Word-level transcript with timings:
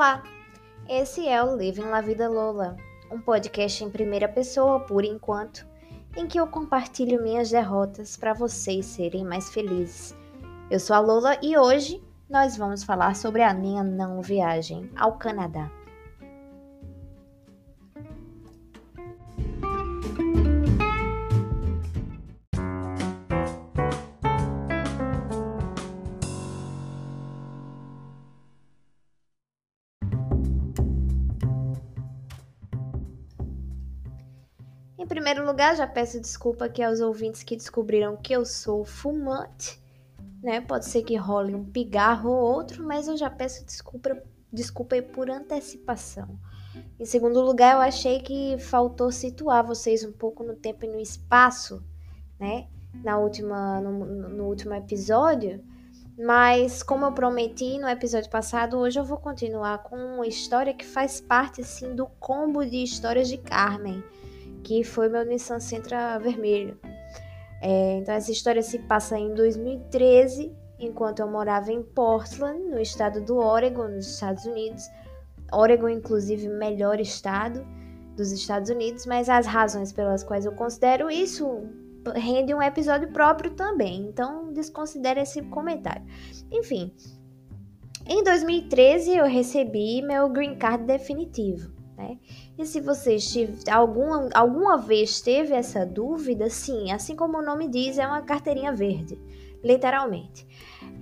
Olá, 0.00 0.22
esse 0.88 1.28
é 1.28 1.44
o 1.44 1.54
Living 1.54 1.82
La 1.82 2.00
Vida 2.00 2.26
Lola, 2.26 2.74
um 3.12 3.20
podcast 3.20 3.84
em 3.84 3.90
primeira 3.90 4.26
pessoa 4.26 4.80
por 4.80 5.04
enquanto, 5.04 5.66
em 6.16 6.26
que 6.26 6.40
eu 6.40 6.46
compartilho 6.46 7.22
minhas 7.22 7.50
derrotas 7.50 8.16
para 8.16 8.32
vocês 8.32 8.86
serem 8.86 9.26
mais 9.26 9.50
felizes. 9.52 10.16
Eu 10.70 10.80
sou 10.80 10.96
a 10.96 11.00
Lola 11.00 11.36
e 11.42 11.54
hoje 11.58 12.02
nós 12.30 12.56
vamos 12.56 12.82
falar 12.82 13.14
sobre 13.14 13.42
a 13.42 13.52
minha 13.52 13.84
não 13.84 14.22
viagem 14.22 14.90
ao 14.96 15.18
Canadá. 15.18 15.70
Em 34.98 35.06
primeiro 35.06 35.46
lugar, 35.46 35.74
já 35.76 35.86
peço 35.86 36.20
desculpa 36.20 36.66
aqui 36.66 36.82
aos 36.82 37.00
ouvintes 37.00 37.42
que 37.42 37.56
descobriram 37.56 38.16
que 38.16 38.32
eu 38.32 38.44
sou 38.44 38.84
fumante, 38.84 39.80
né? 40.42 40.60
Pode 40.60 40.86
ser 40.86 41.02
que 41.02 41.16
role 41.16 41.54
um 41.54 41.64
pigarro 41.64 42.30
ou 42.30 42.54
outro, 42.54 42.84
mas 42.84 43.08
eu 43.08 43.16
já 43.16 43.30
peço 43.30 43.64
desculpa, 43.64 44.22
desculpa 44.52 45.00
por 45.02 45.30
antecipação. 45.30 46.38
Em 46.98 47.04
segundo 47.04 47.40
lugar, 47.40 47.74
eu 47.74 47.80
achei 47.80 48.20
que 48.20 48.58
faltou 48.58 49.10
situar 49.10 49.66
vocês 49.66 50.04
um 50.04 50.12
pouco 50.12 50.44
no 50.44 50.54
tempo 50.54 50.84
e 50.84 50.88
no 50.88 51.00
espaço, 51.00 51.82
né? 52.38 52.68
Na 53.02 53.18
última, 53.18 53.80
no, 53.80 54.04
no 54.28 54.44
último 54.44 54.74
episódio. 54.74 55.64
Mas, 56.18 56.82
como 56.82 57.06
eu 57.06 57.12
prometi 57.12 57.78
no 57.78 57.88
episódio 57.88 58.30
passado, 58.30 58.78
hoje 58.78 58.98
eu 58.98 59.04
vou 59.04 59.18
continuar 59.18 59.82
com 59.82 59.96
uma 59.96 60.26
história 60.26 60.74
que 60.74 60.84
faz 60.84 61.20
parte, 61.20 61.62
assim, 61.62 61.94
do 61.94 62.06
combo 62.18 62.64
de 62.64 62.82
histórias 62.82 63.28
de 63.28 63.38
Carmen 63.38 64.02
que 64.62 64.84
foi 64.84 65.08
meu 65.08 65.24
Nissan 65.24 65.60
Sentra 65.60 66.18
vermelho. 66.18 66.78
É, 67.62 67.98
então 67.98 68.14
essa 68.14 68.30
história 68.30 68.62
se 68.62 68.78
passa 68.80 69.18
em 69.18 69.34
2013, 69.34 70.54
enquanto 70.78 71.20
eu 71.20 71.28
morava 71.28 71.72
em 71.72 71.82
Portland, 71.82 72.62
no 72.64 72.80
estado 72.80 73.20
do 73.22 73.36
Oregon, 73.36 73.88
nos 73.88 74.06
Estados 74.06 74.44
Unidos. 74.44 74.88
Oregon, 75.52 75.88
inclusive, 75.88 76.48
melhor 76.48 77.00
estado 77.00 77.66
dos 78.16 78.32
Estados 78.32 78.70
Unidos, 78.70 79.06
mas 79.06 79.28
as 79.28 79.46
razões 79.46 79.92
pelas 79.92 80.22
quais 80.22 80.44
eu 80.44 80.52
considero 80.52 81.10
isso 81.10 81.64
rende 82.14 82.54
um 82.54 82.62
episódio 82.62 83.12
próprio 83.12 83.50
também, 83.52 84.02
então 84.02 84.52
desconsidere 84.52 85.20
esse 85.20 85.42
comentário. 85.42 86.04
Enfim, 86.50 86.92
em 88.06 88.22
2013 88.24 89.16
eu 89.16 89.26
recebi 89.26 90.02
meu 90.02 90.28
green 90.28 90.56
card 90.56 90.84
definitivo. 90.84 91.70
Né? 91.96 92.18
E 92.58 92.64
se 92.64 92.80
você 92.80 93.16
alguma, 93.70 94.28
alguma 94.34 94.78
vez 94.78 95.20
teve 95.20 95.52
essa 95.52 95.84
dúvida, 95.84 96.48
sim, 96.48 96.90
assim 96.90 97.14
como 97.14 97.38
o 97.38 97.42
nome 97.42 97.68
diz, 97.68 97.98
é 97.98 98.06
uma 98.06 98.22
carteirinha 98.22 98.72
verde, 98.72 99.20
literalmente. 99.62 100.46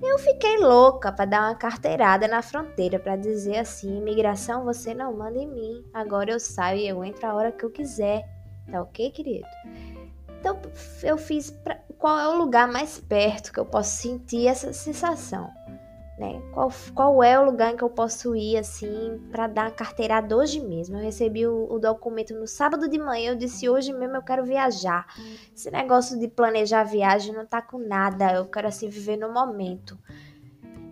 Eu 0.03 0.19
fiquei 0.19 0.59
louca 0.59 1.13
para 1.13 1.25
dar 1.25 1.43
uma 1.49 1.55
carteirada 1.55 2.27
na 2.27 2.43
fronteira 2.43 2.99
para 2.99 3.17
dizer 3.17 3.59
assim: 3.59 3.99
imigração, 3.99 4.65
você 4.65 4.93
não 4.93 5.17
manda 5.17 5.39
em 5.39 5.47
mim, 5.47 5.85
agora 5.93 6.33
eu 6.33 6.41
saio 6.41 6.81
e 6.81 6.89
eu 6.89 7.05
entro 7.05 7.27
a 7.27 7.35
hora 7.35 7.53
que 7.53 7.65
eu 7.65 7.71
quiser. 7.71 8.23
Tá 8.71 8.83
ok, 8.83 9.11
querido? 9.11 9.47
Então 10.41 10.59
eu 11.03 11.19
fiz 11.19 11.51
pra, 11.51 11.79
qual 11.99 12.19
é 12.19 12.29
o 12.29 12.39
lugar 12.39 12.69
mais 12.69 13.01
perto 13.01 13.53
que 13.53 13.59
eu 13.59 13.67
posso 13.67 13.91
sentir 13.91 14.47
essa 14.47 14.73
sensação 14.73 15.51
né? 16.19 16.43
Qual, 16.53 16.71
qual 16.95 17.23
é 17.23 17.39
o 17.39 17.45
lugar 17.45 17.73
em 17.73 17.77
que 17.77 17.85
eu 17.85 17.89
posso 17.89 18.35
ir, 18.35 18.57
assim, 18.57 19.21
para 19.31 19.47
dar 19.47 19.69
a 19.69 19.71
carteirada 19.71 20.37
hoje 20.37 20.61
mesmo? 20.61 20.97
Eu 20.97 21.03
recebi 21.03 21.47
o, 21.47 21.73
o, 21.73 21.79
documento 21.79 22.35
no 22.35 22.47
sábado 22.47 22.89
de 22.89 22.99
manhã, 22.99 23.31
eu 23.31 23.37
disse, 23.37 23.69
hoje 23.69 23.93
mesmo 23.93 24.17
eu 24.17 24.23
quero 24.23 24.45
viajar. 24.45 25.07
Esse 25.55 25.71
negócio 25.71 26.19
de 26.19 26.27
planejar 26.27 26.81
a 26.81 26.85
viagem 26.85 27.33
não 27.33 27.47
tá 27.47 27.63
com 27.63 27.79
nada, 27.79 28.33
eu 28.33 28.47
quero, 28.47 28.67
assim, 28.67 28.89
viver 28.89 29.17
no 29.17 29.33
momento. 29.33 29.97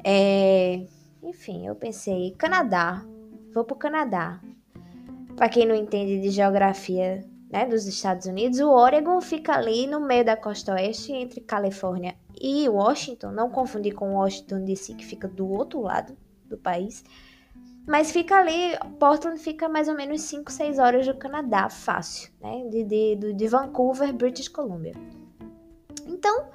É... 0.04 0.86
Enfim, 1.22 1.66
eu 1.66 1.74
pensei, 1.74 2.36
Canadá, 2.38 3.04
vou 3.52 3.64
pro 3.64 3.74
Canadá. 3.74 4.40
Para 5.34 5.48
quem 5.48 5.66
não 5.66 5.74
entende 5.74 6.20
de 6.20 6.30
geografia, 6.30 7.24
né, 7.50 7.66
dos 7.66 7.86
Estados 7.86 8.26
Unidos, 8.26 8.58
o 8.60 8.70
Oregon 8.70 9.20
fica 9.20 9.54
ali 9.54 9.86
no 9.86 10.00
meio 10.00 10.24
da 10.24 10.36
costa 10.36 10.74
oeste, 10.74 11.12
entre 11.12 11.40
Califórnia 11.40 12.16
e 12.40 12.68
Washington, 12.68 13.30
não 13.30 13.50
confundir 13.50 13.94
com 13.94 14.14
Washington 14.14 14.64
DC, 14.64 14.94
que 14.94 15.04
fica 15.04 15.28
do 15.28 15.48
outro 15.48 15.80
lado 15.80 16.16
do 16.44 16.58
país. 16.58 17.04
Mas 17.86 18.10
fica 18.10 18.36
ali, 18.36 18.76
Portland 18.98 19.38
fica 19.38 19.68
mais 19.68 19.88
ou 19.88 19.94
menos 19.94 20.20
5, 20.22 20.50
6 20.50 20.78
horas 20.78 21.06
do 21.06 21.14
Canadá, 21.14 21.68
fácil, 21.70 22.32
né? 22.40 22.66
De, 22.68 22.82
de, 22.82 23.32
de 23.32 23.48
Vancouver, 23.48 24.12
British 24.12 24.48
Columbia. 24.48 24.94
Então, 26.04 26.48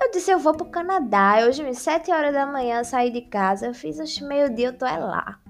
eu 0.00 0.10
disse, 0.10 0.32
eu 0.32 0.40
vou 0.40 0.54
pro 0.54 0.66
Canadá. 0.66 1.46
Hoje, 1.46 1.72
7 1.72 2.10
horas 2.10 2.32
da 2.32 2.44
manhã, 2.46 2.82
saí 2.82 3.12
de 3.12 3.22
casa. 3.22 3.66
Eu 3.66 3.74
fiz, 3.74 4.00
acho 4.00 4.26
meio-dia, 4.26 4.68
eu 4.68 4.76
tô 4.76 4.84
é 4.84 4.96
lá, 4.96 5.40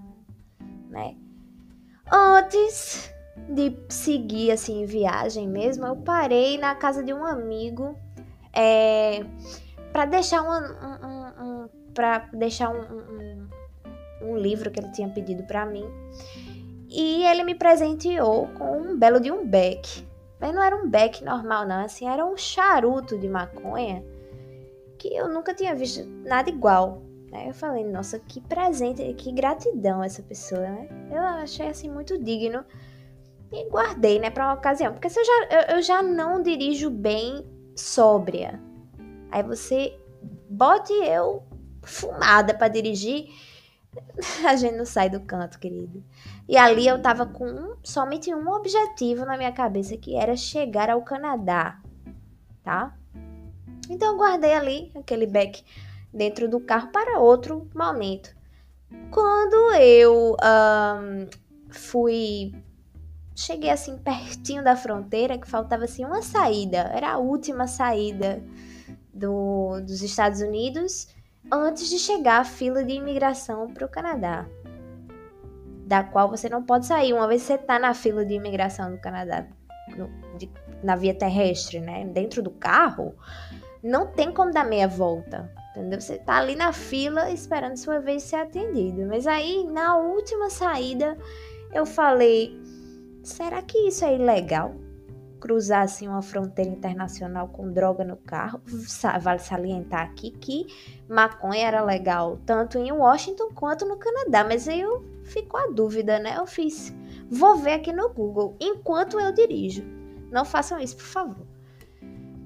né? 0.90 1.16
Antes 2.12 3.11
de 3.48 3.76
seguir, 3.88 4.50
assim, 4.50 4.84
viagem 4.86 5.48
mesmo, 5.48 5.86
eu 5.86 5.96
parei 5.96 6.58
na 6.58 6.74
casa 6.74 7.02
de 7.02 7.12
um 7.12 7.24
amigo. 7.24 7.96
É 8.54 9.24
para 9.92 10.06
deixar 10.06 10.42
um, 10.42 10.48
um, 10.50 11.64
um 11.64 11.68
para 11.92 12.30
deixar 12.32 12.70
um, 12.70 13.46
um, 14.22 14.36
livro 14.36 14.70
que 14.70 14.80
ele 14.80 14.90
tinha 14.90 15.08
pedido 15.08 15.42
para 15.44 15.66
mim. 15.66 15.84
E 16.88 17.24
ele 17.24 17.44
me 17.44 17.54
presenteou 17.54 18.48
com 18.48 18.78
um 18.78 18.98
belo 18.98 19.20
de 19.20 19.30
um 19.30 19.46
beck. 19.46 20.06
Mas 20.40 20.54
não 20.54 20.62
era 20.62 20.74
um 20.74 20.88
beck 20.88 21.22
normal, 21.22 21.66
não. 21.66 21.84
Assim, 21.84 22.08
era 22.08 22.24
um 22.24 22.36
charuto 22.36 23.18
de 23.18 23.28
maconha 23.28 24.02
que 24.98 25.14
eu 25.14 25.28
nunca 25.28 25.54
tinha 25.54 25.74
visto 25.74 26.04
nada 26.24 26.48
igual. 26.48 27.02
Né? 27.30 27.48
Eu 27.48 27.54
falei, 27.54 27.84
nossa, 27.84 28.18
que 28.18 28.40
presente, 28.40 29.02
que 29.14 29.32
gratidão 29.32 30.02
essa 30.02 30.22
pessoa, 30.22 30.60
né? 30.60 30.88
Eu 31.10 31.20
achei 31.20 31.68
assim 31.68 31.90
muito 31.90 32.18
digno 32.22 32.64
e 33.52 33.68
guardei, 33.68 34.18
né, 34.18 34.30
para 34.30 34.46
uma 34.46 34.54
ocasião, 34.54 34.92
porque 34.92 35.10
se 35.10 35.20
eu 35.20 35.24
já 35.24 35.32
eu, 35.50 35.76
eu 35.76 35.82
já 35.82 36.02
não 36.02 36.42
dirijo 36.42 36.90
bem 36.90 37.46
sóbria, 37.76 38.60
Aí 39.32 39.42
você 39.42 39.98
bote 40.48 40.92
eu 40.92 41.42
fumada 41.82 42.52
para 42.52 42.68
dirigir, 42.68 43.28
a 44.46 44.54
gente 44.56 44.76
não 44.76 44.84
sai 44.84 45.08
do 45.08 45.20
canto, 45.20 45.58
querido. 45.58 46.04
E 46.46 46.56
ali 46.56 46.86
eu 46.86 47.00
tava 47.00 47.24
com 47.24 47.74
somente 47.82 48.32
um 48.32 48.46
objetivo 48.50 49.24
na 49.24 49.38
minha 49.38 49.50
cabeça, 49.50 49.96
que 49.96 50.14
era 50.14 50.36
chegar 50.36 50.90
ao 50.90 51.00
Canadá, 51.00 51.80
tá? 52.62 52.94
Então 53.88 54.12
eu 54.12 54.18
guardei 54.18 54.52
ali 54.52 54.92
aquele 54.94 55.26
back 55.26 55.64
dentro 56.12 56.46
do 56.46 56.60
carro 56.60 56.92
para 56.92 57.18
outro 57.18 57.66
momento. 57.74 58.36
Quando 59.10 59.74
eu 59.76 60.36
um, 60.36 61.26
fui. 61.70 62.54
Cheguei 63.34 63.70
assim 63.70 63.96
pertinho 63.96 64.62
da 64.62 64.76
fronteira, 64.76 65.38
que 65.38 65.48
faltava 65.48 65.84
assim 65.84 66.04
uma 66.04 66.22
saída, 66.22 66.90
era 66.94 67.12
a 67.12 67.18
última 67.18 67.66
saída 67.66 68.42
do, 69.12 69.80
dos 69.80 70.02
Estados 70.02 70.40
Unidos 70.40 71.08
antes 71.50 71.88
de 71.88 71.98
chegar 71.98 72.40
à 72.40 72.44
fila 72.44 72.84
de 72.84 72.94
imigração 72.94 73.72
para 73.72 73.86
o 73.86 73.88
Canadá, 73.88 74.46
da 75.86 76.04
qual 76.04 76.28
você 76.28 76.48
não 76.48 76.62
pode 76.62 76.86
sair 76.86 77.12
uma 77.12 77.26
vez 77.26 77.42
que 77.42 77.48
você 77.48 77.54
está 77.54 77.78
na 77.78 77.94
fila 77.94 78.24
de 78.24 78.34
imigração 78.34 78.90
do 78.90 78.98
Canadá, 78.98 79.46
no, 79.96 80.08
de, 80.38 80.50
na 80.82 80.94
via 80.94 81.14
terrestre, 81.14 81.80
né? 81.80 82.04
Dentro 82.06 82.42
do 82.42 82.50
carro, 82.50 83.14
não 83.82 84.06
tem 84.06 84.32
como 84.32 84.52
dar 84.52 84.64
meia 84.64 84.86
volta. 84.88 85.50
Entendeu? 85.70 86.00
Você 86.00 86.18
tá 86.18 86.36
ali 86.36 86.54
na 86.54 86.72
fila 86.72 87.30
esperando 87.30 87.76
sua 87.76 87.98
vez 87.98 88.22
ser 88.22 88.36
atendido. 88.36 89.06
Mas 89.06 89.26
aí, 89.26 89.64
na 89.64 89.96
última 89.96 90.50
saída, 90.50 91.16
eu 91.72 91.86
falei: 91.86 92.61
será 93.22 93.62
que 93.62 93.78
isso 93.88 94.04
é 94.04 94.14
ilegal? 94.14 94.74
cruzar 95.42 95.82
assim, 95.82 96.06
uma 96.06 96.22
fronteira 96.22 96.70
internacional 96.70 97.48
com 97.48 97.72
droga 97.72 98.04
no 98.04 98.16
carro. 98.16 98.62
Vale 99.20 99.40
salientar 99.40 100.02
aqui 100.02 100.30
que 100.30 100.66
maconha 101.08 101.66
era 101.66 101.82
legal 101.82 102.38
tanto 102.46 102.78
em 102.78 102.92
Washington 102.92 103.50
quanto 103.52 103.84
no 103.84 103.96
Canadá, 103.96 104.44
mas 104.44 104.68
aí 104.68 104.80
eu 104.80 105.04
ficou 105.24 105.58
a 105.58 105.66
dúvida, 105.66 106.20
né? 106.20 106.36
Eu 106.38 106.46
fiz, 106.46 106.94
vou 107.28 107.56
ver 107.56 107.72
aqui 107.72 107.92
no 107.92 108.08
Google 108.10 108.56
enquanto 108.60 109.18
eu 109.18 109.32
dirijo. 109.32 109.82
Não 110.30 110.44
façam 110.44 110.78
isso, 110.78 110.96
por 110.96 111.06
favor. 111.06 111.46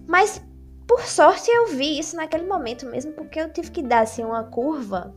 Mas 0.08 0.43
por 0.87 1.02
sorte 1.02 1.50
eu 1.50 1.67
vi 1.67 1.99
isso 1.99 2.17
naquele 2.17 2.46
momento 2.46 2.87
mesmo, 2.87 3.12
porque 3.12 3.38
eu 3.38 3.52
tive 3.52 3.70
que 3.70 3.82
dar 3.82 4.00
assim 4.00 4.25
uma 4.25 4.44
curva 4.44 5.14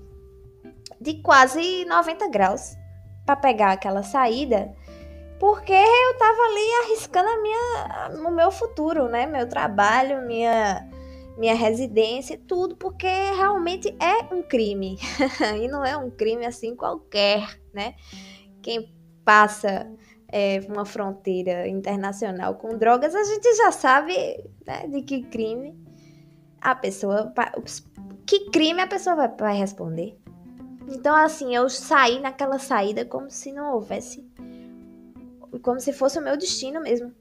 de 1.00 1.22
quase 1.22 1.86
90 1.86 2.28
graus 2.28 2.76
para 3.26 3.38
pegar 3.38 3.72
aquela 3.72 4.04
saída 4.04 4.76
porque 5.40 5.74
eu 5.74 6.18
tava 6.18 6.42
ali 6.42 6.72
arriscando 6.84 7.30
a 7.30 7.42
minha, 7.42 8.30
o 8.30 8.32
meu 8.32 8.52
futuro, 8.52 9.08
né? 9.08 9.26
Meu 9.26 9.48
trabalho, 9.48 10.22
minha, 10.28 10.86
minha 11.38 11.56
residência, 11.56 12.40
tudo, 12.46 12.76
porque 12.76 13.08
realmente 13.08 13.96
é 14.00 14.34
um 14.34 14.44
crime. 14.44 14.98
e 15.62 15.68
não 15.70 15.86
é 15.86 15.96
um 15.96 16.12
crime 16.12 16.46
assim 16.46 16.76
qualquer, 16.76 17.60
né? 17.74 17.96
Quem 18.62 18.94
passa 19.24 19.90
é, 20.28 20.60
uma 20.68 20.86
fronteira 20.86 21.68
internacional 21.68 22.56
com 22.56 22.78
drogas, 22.78 23.16
a 23.16 23.24
gente 23.24 23.56
já 23.56 23.72
sabe 23.72 24.14
né, 24.68 24.88
de 24.88 25.02
que 25.04 25.24
crime 25.24 25.74
a 26.60 26.76
pessoa. 26.76 27.34
Que 28.26 28.50
crime 28.52 28.82
a 28.82 28.88
pessoa 28.88 29.16
vai, 29.16 29.30
vai 29.30 29.58
responder. 29.58 30.20
Então, 30.90 31.16
assim, 31.16 31.56
eu 31.56 31.70
saí 31.70 32.20
naquela 32.20 32.60
saída 32.60 33.06
como 33.06 33.30
se 33.30 33.54
não 33.54 33.74
houvesse. 33.74 34.29
Como 35.62 35.80
se 35.80 35.94
fosse 35.94 36.20
o 36.20 36.22
meu 36.22 36.38
destino 36.38 36.82
mesmo. 36.82 37.14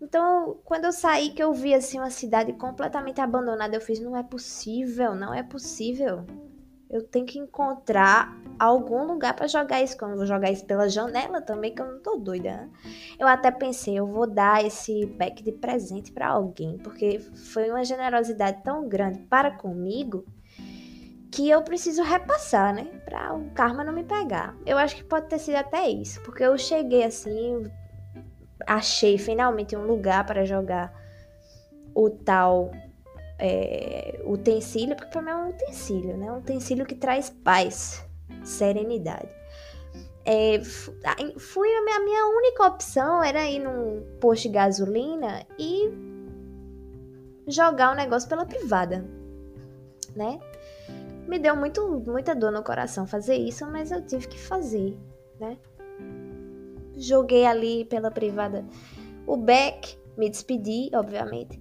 Então, 0.00 0.58
quando 0.64 0.86
eu 0.86 0.92
saí, 0.92 1.30
que 1.30 1.42
eu 1.42 1.52
vi 1.52 1.72
assim 1.72 1.98
uma 1.98 2.10
cidade 2.10 2.52
completamente 2.54 3.20
abandonada, 3.20 3.76
eu 3.76 3.80
fiz: 3.80 4.00
não 4.00 4.16
é 4.16 4.22
possível, 4.22 5.14
não 5.14 5.32
é 5.32 5.42
possível. 5.42 6.26
Eu 6.90 7.02
tenho 7.02 7.24
que 7.24 7.38
encontrar 7.38 8.36
algum 8.58 9.04
lugar 9.04 9.34
para 9.34 9.46
jogar 9.46 9.80
isso. 9.82 9.96
Quando 9.96 10.10
eu 10.10 10.16
vou 10.18 10.26
jogar 10.26 10.50
isso 10.50 10.66
pela 10.66 10.88
janela 10.88 11.40
também, 11.40 11.74
que 11.74 11.80
eu 11.80 11.90
não 11.90 12.02
tô 12.02 12.16
doida. 12.16 12.50
Né? 12.50 12.70
Eu 13.18 13.26
até 13.26 13.50
pensei, 13.50 13.98
eu 13.98 14.06
vou 14.06 14.26
dar 14.26 14.62
esse 14.62 15.06
pack 15.18 15.42
de 15.42 15.52
presente 15.52 16.12
para 16.12 16.28
alguém, 16.28 16.76
porque 16.78 17.18
foi 17.20 17.70
uma 17.70 17.84
generosidade 17.84 18.62
tão 18.62 18.86
grande 18.88 19.20
para 19.20 19.52
comigo 19.52 20.26
que 21.32 21.48
eu 21.48 21.62
preciso 21.62 22.02
repassar, 22.02 22.74
né? 22.74 22.84
Pra 23.06 23.32
o 23.32 23.50
karma 23.52 23.82
não 23.82 23.92
me 23.92 24.04
pegar. 24.04 24.54
Eu 24.66 24.76
acho 24.76 24.94
que 24.96 25.02
pode 25.02 25.28
ter 25.28 25.38
sido 25.38 25.56
até 25.56 25.88
isso, 25.88 26.20
porque 26.20 26.44
eu 26.44 26.56
cheguei 26.58 27.02
assim, 27.02 27.64
achei 28.66 29.16
finalmente 29.16 29.74
um 29.74 29.86
lugar 29.86 30.26
para 30.26 30.44
jogar 30.44 30.92
o 31.94 32.10
tal 32.10 32.70
é, 33.38 34.20
utensílio, 34.26 34.94
porque 34.94 35.10
para 35.10 35.22
mim 35.22 35.30
é 35.30 35.36
um 35.36 35.48
utensílio, 35.48 36.16
né? 36.18 36.30
Um 36.30 36.38
utensílio 36.38 36.84
que 36.84 36.94
traz 36.94 37.30
paz, 37.30 38.06
serenidade. 38.44 39.34
É, 40.26 40.60
fui 41.38 41.68
a 41.68 41.82
minha, 41.82 41.96
a 41.96 42.04
minha 42.04 42.26
única 42.26 42.66
opção 42.66 43.24
era 43.24 43.44
ir 43.46 43.58
num 43.58 44.02
posto 44.20 44.42
de 44.42 44.50
gasolina 44.50 45.44
e 45.58 45.90
jogar 47.48 47.92
o 47.92 47.96
negócio 47.96 48.28
pela 48.28 48.44
privada, 48.44 49.04
né? 50.14 50.38
Me 51.32 51.38
deu 51.38 51.56
muito, 51.56 51.88
muita 52.06 52.34
dor 52.34 52.52
no 52.52 52.62
coração 52.62 53.06
fazer 53.06 53.36
isso, 53.36 53.66
mas 53.66 53.90
eu 53.90 54.04
tive 54.04 54.28
que 54.28 54.38
fazer, 54.38 54.98
né? 55.40 55.56
Joguei 56.94 57.46
ali 57.46 57.86
pela 57.86 58.10
privada 58.10 58.66
o 59.26 59.34
back, 59.34 59.98
me 60.14 60.28
despedi, 60.28 60.90
obviamente. 60.92 61.58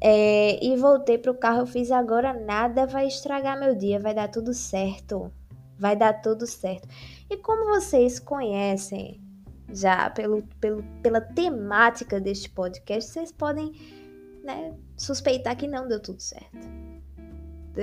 É, 0.00 0.64
e 0.64 0.74
voltei 0.78 1.18
pro 1.18 1.34
carro. 1.34 1.60
Eu 1.60 1.66
fiz 1.66 1.90
agora 1.90 2.32
nada 2.32 2.86
vai 2.86 3.06
estragar 3.06 3.60
meu 3.60 3.74
dia, 3.74 4.00
vai 4.00 4.14
dar 4.14 4.30
tudo 4.30 4.54
certo. 4.54 5.30
Vai 5.78 5.94
dar 5.94 6.14
tudo 6.22 6.46
certo. 6.46 6.88
E 7.28 7.36
como 7.36 7.66
vocês 7.66 8.18
conhecem 8.18 9.20
já 9.70 10.08
pelo, 10.08 10.42
pelo, 10.58 10.82
pela 11.02 11.20
temática 11.20 12.18
deste 12.18 12.48
podcast, 12.48 13.10
vocês 13.10 13.30
podem 13.30 13.72
né, 14.42 14.74
suspeitar 14.96 15.54
que 15.54 15.68
não 15.68 15.86
deu 15.86 16.00
tudo 16.00 16.22
certo. 16.22 16.85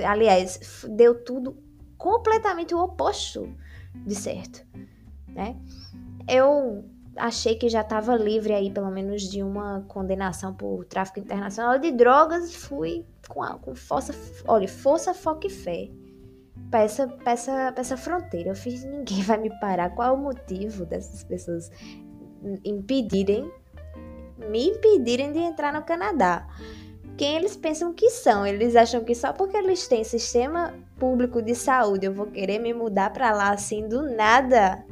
Aliás, 0.06 0.84
deu 0.90 1.22
tudo 1.24 1.56
completamente 1.96 2.74
o 2.74 2.78
oposto 2.78 3.54
de 3.94 4.14
certo, 4.14 4.66
né? 5.28 5.56
Eu 6.28 6.84
achei 7.16 7.54
que 7.56 7.68
já 7.68 7.82
estava 7.82 8.16
livre 8.16 8.52
aí, 8.52 8.70
pelo 8.70 8.90
menos, 8.90 9.22
de 9.22 9.42
uma 9.42 9.82
condenação 9.88 10.54
por 10.54 10.84
tráfico 10.84 11.20
internacional 11.20 11.78
de 11.78 11.92
drogas. 11.92 12.54
Fui 12.54 13.04
com, 13.28 13.42
a, 13.42 13.58
com 13.58 13.74
força, 13.74 14.14
olha, 14.46 14.68
força, 14.68 15.14
foco 15.14 15.46
e 15.46 15.50
fé 15.50 15.90
para 16.70 16.80
essa, 16.80 17.16
essa, 17.24 17.74
essa 17.76 17.96
fronteira. 17.96 18.50
Eu 18.50 18.56
fiz, 18.56 18.84
ninguém 18.84 19.22
vai 19.22 19.38
me 19.38 19.50
parar. 19.60 19.90
Qual 19.90 20.08
é 20.08 20.12
o 20.12 20.16
motivo 20.16 20.84
dessas 20.84 21.22
pessoas 21.24 21.70
impedirem, 22.64 23.50
me 24.50 24.68
impedirem 24.68 25.32
de 25.32 25.38
entrar 25.38 25.72
no 25.72 25.82
Canadá? 25.82 26.46
Quem 27.16 27.36
eles 27.36 27.56
pensam 27.56 27.92
que 27.92 28.10
são? 28.10 28.44
Eles 28.44 28.74
acham 28.74 29.04
que 29.04 29.14
só 29.14 29.32
porque 29.32 29.56
eles 29.56 29.86
têm 29.86 30.02
sistema 30.02 30.74
público 30.98 31.40
de 31.40 31.54
saúde 31.54 32.06
eu 32.06 32.12
vou 32.12 32.26
querer 32.26 32.58
me 32.58 32.74
mudar 32.74 33.12
para 33.12 33.32
lá 33.32 33.52
assim 33.52 33.88
do 33.88 34.02
nada? 34.02 34.84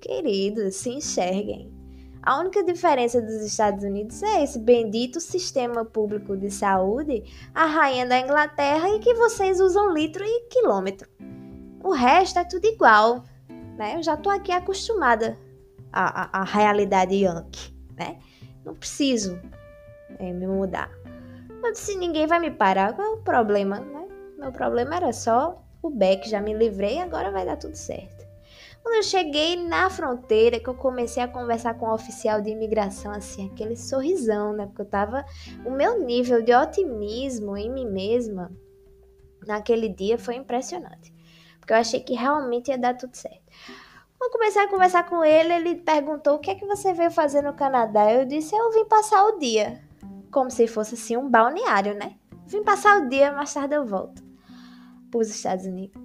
Queridos, 0.00 0.76
se 0.76 0.90
enxerguem. 0.90 1.76
A 2.22 2.40
única 2.40 2.64
diferença 2.64 3.20
dos 3.20 3.42
Estados 3.42 3.84
Unidos 3.84 4.22
é 4.22 4.42
esse 4.42 4.58
bendito 4.58 5.20
sistema 5.20 5.84
público 5.84 6.36
de 6.36 6.50
saúde, 6.50 7.22
a 7.54 7.66
rainha 7.66 8.06
da 8.06 8.18
Inglaterra 8.18 8.88
e 8.90 8.98
que 8.98 9.14
vocês 9.14 9.60
usam 9.60 9.92
litro 9.92 10.24
e 10.24 10.48
quilômetro. 10.48 11.08
O 11.84 11.92
resto 11.92 12.38
é 12.38 12.44
tudo 12.44 12.66
igual, 12.66 13.22
né? 13.76 13.96
Eu 13.96 14.02
já 14.02 14.16
tô 14.16 14.28
aqui 14.28 14.50
acostumada 14.50 15.38
à, 15.92 16.38
à, 16.38 16.40
à 16.40 16.44
realidade 16.44 17.14
yankee, 17.14 17.72
né? 17.96 18.18
Não 18.64 18.74
preciso 18.74 19.38
é, 20.18 20.32
me 20.32 20.48
mudar. 20.48 20.90
Eu 21.66 21.72
disse, 21.72 21.96
ninguém 21.96 22.28
vai 22.28 22.38
me 22.38 22.50
parar, 22.50 22.92
qual 22.92 23.08
é 23.08 23.10
o 23.10 23.22
problema, 23.22 23.80
né? 23.80 24.06
Meu 24.38 24.52
problema 24.52 24.94
era 24.94 25.12
só 25.12 25.60
o 25.82 25.90
Beck, 25.90 26.28
já 26.28 26.40
me 26.40 26.54
livrei, 26.54 27.00
agora 27.00 27.32
vai 27.32 27.44
dar 27.44 27.56
tudo 27.56 27.74
certo. 27.74 28.24
Quando 28.84 28.94
eu 28.94 29.02
cheguei 29.02 29.56
na 29.56 29.90
fronteira, 29.90 30.60
que 30.60 30.68
eu 30.68 30.74
comecei 30.74 31.20
a 31.20 31.26
conversar 31.26 31.74
com 31.74 31.86
o 31.86 31.92
oficial 31.92 32.40
de 32.40 32.50
imigração, 32.50 33.10
assim, 33.10 33.50
aquele 33.52 33.76
sorrisão, 33.76 34.52
né? 34.52 34.66
Porque 34.66 34.82
eu 34.82 34.86
tava. 34.86 35.24
O 35.64 35.70
meu 35.72 36.04
nível 36.04 36.40
de 36.40 36.54
otimismo 36.54 37.56
em 37.56 37.68
mim 37.68 37.84
mesma 37.84 38.52
naquele 39.44 39.88
dia 39.88 40.16
foi 40.16 40.36
impressionante. 40.36 41.12
Porque 41.58 41.72
eu 41.72 41.78
achei 41.78 41.98
que 41.98 42.14
realmente 42.14 42.70
ia 42.70 42.78
dar 42.78 42.96
tudo 42.96 43.16
certo. 43.16 43.42
Quando 44.16 44.30
eu 44.30 44.38
comecei 44.38 44.62
a 44.62 44.68
conversar 44.68 45.02
com 45.08 45.24
ele, 45.24 45.52
ele 45.52 45.74
perguntou: 45.74 46.36
o 46.36 46.38
que 46.38 46.52
é 46.52 46.54
que 46.54 46.64
você 46.64 46.92
veio 46.92 47.10
fazer 47.10 47.42
no 47.42 47.54
Canadá? 47.54 48.12
Eu 48.12 48.24
disse: 48.24 48.54
eu 48.54 48.70
vim 48.70 48.84
passar 48.84 49.24
o 49.24 49.40
dia. 49.40 49.84
Como 50.36 50.50
se 50.50 50.66
fosse 50.66 50.96
assim 50.96 51.16
um 51.16 51.30
balneário, 51.30 51.94
né? 51.94 52.14
Vim 52.46 52.62
passar 52.62 53.00
o 53.00 53.08
dia, 53.08 53.32
mais 53.32 53.54
tarde 53.54 53.74
eu 53.74 53.86
volto 53.86 54.22
para 55.10 55.20
os 55.20 55.30
Estados 55.30 55.64
Unidos. 55.64 55.98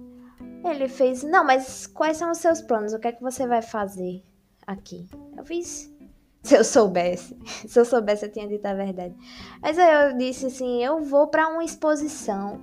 Ele 0.64 0.88
fez, 0.88 1.22
não, 1.22 1.44
mas 1.44 1.86
quais 1.86 2.16
são 2.16 2.30
os 2.30 2.38
seus 2.38 2.62
planos? 2.62 2.94
O 2.94 2.98
que 2.98 3.08
é 3.08 3.12
que 3.12 3.20
você 3.20 3.46
vai 3.46 3.60
fazer 3.60 4.24
aqui? 4.66 5.06
Eu 5.36 5.44
fiz, 5.44 5.94
se 6.42 6.56
eu 6.56 6.64
soubesse, 6.64 7.36
se 7.68 7.78
eu 7.78 7.84
soubesse 7.84 8.24
eu 8.24 8.32
tinha 8.32 8.48
dito 8.48 8.64
a 8.64 8.72
verdade. 8.72 9.14
Mas 9.60 9.76
eu 9.76 10.16
disse 10.16 10.46
assim, 10.46 10.82
eu 10.82 11.02
vou 11.02 11.26
para 11.26 11.48
uma 11.48 11.62
exposição 11.62 12.58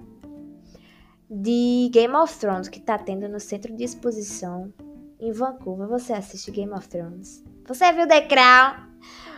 de 1.30 1.88
Game 1.94 2.16
of 2.16 2.36
Thrones 2.40 2.68
que 2.68 2.80
tá 2.80 2.98
tendo 2.98 3.30
no 3.30 3.40
centro 3.40 3.76
de 3.76 3.84
exposição 3.84 4.74
em 5.20 5.32
Vancouver. 5.32 5.88
Você 5.88 6.14
assiste 6.14 6.50
Game 6.50 6.74
of 6.74 6.90
Thrones? 6.90 7.44
Você 7.68 7.92
viu 7.92 8.08
The 8.08 8.22
Crown? 8.22 8.89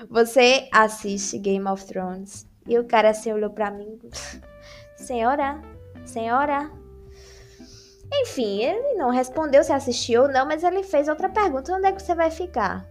Você 0.09 0.67
assiste 0.71 1.37
Game 1.37 1.67
of 1.67 1.85
Thrones? 1.85 2.47
E 2.67 2.77
o 2.77 2.85
cara 2.85 3.09
assim 3.09 3.31
olhou 3.31 3.49
para 3.49 3.71
mim, 3.71 3.99
senhora, 4.95 5.61
senhora, 6.05 6.71
enfim, 8.13 8.61
ele 8.61 8.93
não 8.95 9.09
respondeu 9.09 9.63
se 9.63 9.71
assistiu 9.71 10.23
ou 10.23 10.27
não, 10.27 10.45
mas 10.45 10.63
ele 10.63 10.83
fez 10.83 11.07
outra 11.07 11.29
pergunta: 11.29 11.73
onde 11.73 11.87
é 11.87 11.91
que 11.91 12.01
você 12.01 12.13
vai 12.13 12.29
ficar? 12.29 12.85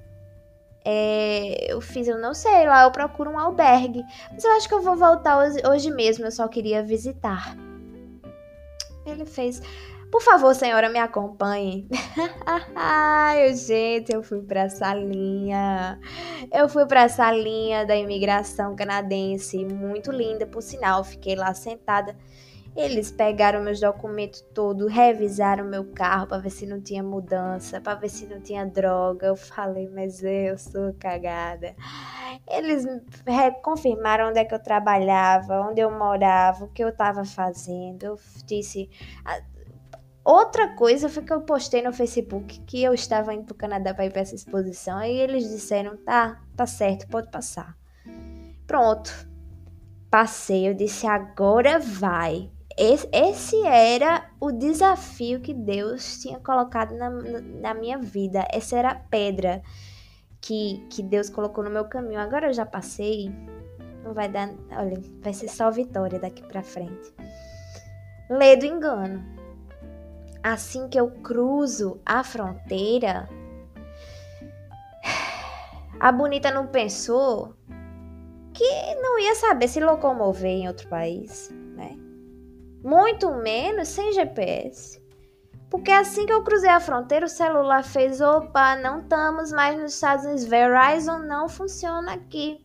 É, 0.83 1.71
eu 1.71 1.81
fiz, 1.81 2.09
eu 2.09 2.19
não 2.19 2.33
sei, 2.33 2.67
lá 2.67 2.85
eu 2.85 2.91
procuro 2.91 3.31
um 3.31 3.39
albergue. 3.39 4.03
Mas 4.33 4.43
eu 4.45 4.53
acho 4.53 4.67
que 4.67 4.75
eu 4.75 4.81
vou 4.81 4.97
voltar 4.97 5.39
hoje, 5.39 5.61
hoje 5.67 5.91
mesmo, 5.91 6.25
eu 6.25 6.33
só 6.33 6.49
queria 6.49 6.83
visitar. 6.83 7.55
Ele 9.05 9.27
fez, 9.27 9.61
por 10.11 10.23
favor, 10.23 10.55
senhora, 10.55 10.89
me 10.89 10.99
acompanhe. 10.99 11.89
Ai, 12.75 13.55
gente, 13.55 14.13
eu 14.13 14.23
fui 14.23 14.43
pra 14.43 14.69
salinha. 14.69 15.99
Eu 16.53 16.69
fui 16.69 16.87
pra 16.87 17.09
salinha 17.09 17.87
da 17.87 17.97
imigração 17.97 18.75
canadense, 18.75 19.65
muito 19.65 20.11
linda, 20.11 20.47
por 20.47 20.63
sinal. 20.63 21.05
Fiquei 21.05 21.35
lá 21.35 21.55
sentada 21.55 22.17
eles 22.77 23.11
pegaram 23.11 23.63
meus 23.63 23.81
documentos 23.81 24.41
todos, 24.55 24.91
revisaram 24.93 25.65
meu 25.65 25.85
carro 25.93 26.27
para 26.29 26.39
ver 26.39 26.51
se 26.51 26.67
não 26.67 26.81
tinha 26.81 27.03
mudança, 27.03 27.81
para 27.81 27.99
ver 27.99 28.09
se 28.09 28.27
não 28.27 28.41
tinha 28.41 28.65
droga. 28.65 29.27
Eu 29.27 29.37
falei, 29.37 29.89
mas 29.89 30.23
eu 30.23 30.57
sou 30.57 30.95
cagada. 30.95 31.75
Eles 32.49 32.85
confirmaram 33.63 34.29
onde 34.31 34.39
é 34.39 34.45
que 34.45 34.55
eu 34.55 34.63
trabalhava, 34.63 35.61
onde 35.69 35.81
eu 35.81 35.91
morava, 35.91 36.65
o 36.65 36.69
que 36.69 36.83
eu 36.83 36.91
estava 36.91 37.25
fazendo. 37.25 38.05
Eu 38.05 38.19
disse. 38.47 38.89
Outra 40.25 40.75
coisa 40.75 41.09
foi 41.09 41.23
que 41.23 41.33
eu 41.33 41.41
postei 41.41 41.83
no 41.83 41.93
Facebook 41.93 42.61
que 42.61 42.83
eu 42.83 42.93
estava 42.93 43.35
indo 43.35 43.45
para 43.45 43.55
o 43.55 43.59
Canadá 43.59 43.95
para 43.95 44.07
ir 44.07 44.11
para 44.11 44.21
essa 44.21 44.35
exposição. 44.35 44.99
Aí 44.99 45.17
eles 45.17 45.49
disseram: 45.49 45.97
tá, 45.97 46.41
tá 46.57 46.67
certo, 46.67 47.09
pode 47.09 47.31
passar. 47.31 47.77
Pronto. 48.67 49.29
Passei, 50.11 50.69
eu 50.69 50.75
disse: 50.75 51.07
agora 51.07 51.79
vai 51.79 52.51
esse 53.13 53.63
era 53.67 54.31
o 54.41 54.51
desafio 54.51 55.41
que 55.41 55.53
Deus 55.53 56.19
tinha 56.23 56.39
colocado 56.39 56.97
na, 56.97 57.11
na 57.11 57.75
minha 57.75 57.99
vida. 57.99 58.47
Essa 58.51 58.79
era 58.79 58.91
a 58.93 58.95
pedra 58.95 59.63
que, 60.41 60.87
que 60.89 61.03
Deus 61.03 61.29
colocou 61.29 61.63
no 61.63 61.69
meu 61.69 61.85
caminho. 61.85 62.19
Agora 62.19 62.47
eu 62.47 62.55
já 62.55 62.65
passei. 62.65 63.31
Não 64.03 64.15
vai 64.15 64.31
dar. 64.31 64.49
Olha, 64.73 64.99
vai 65.21 65.35
ser 65.35 65.49
só 65.49 65.71
vitória 65.71 66.19
daqui 66.19 66.43
pra 66.43 66.63
frente. 66.63 67.13
Lê 68.31 68.57
do 68.57 68.65
engano. 68.65 69.23
Assim 70.43 70.89
que 70.89 70.99
eu 70.99 71.11
cruzo 71.11 72.01
a 72.05 72.25
fronteira, 72.25 73.29
a 76.01 76.11
bonita 76.11 76.51
não 76.51 76.67
pensou 76.67 77.55
que 78.55 78.95
não 78.97 79.19
ia 79.19 79.35
saber 79.35 79.69
se 79.69 79.81
locomover 79.81 80.51
em 80.51 80.67
outro 80.67 80.89
país, 80.89 81.51
né? 81.77 81.97
Muito 82.83 83.31
menos 83.35 83.89
sem 83.89 84.13
GPS. 84.13 85.01
Porque 85.69 85.93
assim 85.93 86.27
que 86.27 86.33
eu 86.33 86.43
cruzei 86.43 86.71
a 86.71 86.81
fronteira, 86.81 87.27
o 87.27 87.29
celular 87.29 87.85
fez: 87.85 88.21
opa, 88.21 88.77
não 88.77 89.01
estamos 89.01 89.53
mais 89.53 89.79
nos 89.79 89.95
Estados 89.95 90.25
Unidos. 90.25 90.45
Verizon 90.45 91.19
não 91.19 91.49
funciona 91.49 92.15
aqui. 92.15 92.61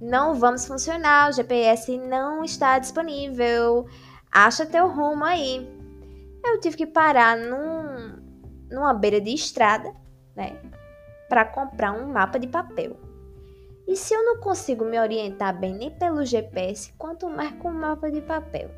Não 0.00 0.34
vamos 0.34 0.66
funcionar, 0.66 1.28
o 1.28 1.32
GPS 1.32 1.96
não 1.98 2.42
está 2.42 2.78
disponível. 2.78 3.86
Acha 4.30 4.66
teu 4.66 4.88
rumo 4.88 5.24
aí. 5.24 5.77
Eu 6.44 6.60
tive 6.60 6.76
que 6.76 6.86
parar 6.86 7.36
num, 7.36 8.16
numa 8.70 8.94
beira 8.94 9.20
de 9.20 9.32
estrada, 9.32 9.92
né? 10.34 10.58
para 11.28 11.44
comprar 11.44 11.92
um 11.92 12.10
mapa 12.10 12.38
de 12.38 12.46
papel. 12.46 12.96
E 13.86 13.96
se 13.96 14.14
eu 14.14 14.24
não 14.24 14.40
consigo 14.40 14.84
me 14.84 14.98
orientar 14.98 15.58
bem 15.58 15.74
nem 15.74 15.90
pelo 15.90 16.24
GPS, 16.24 16.92
quanto 16.98 17.28
mais 17.28 17.52
com 17.52 17.68
o 17.68 17.74
mapa 17.74 18.10
de 18.10 18.20
papel? 18.20 18.70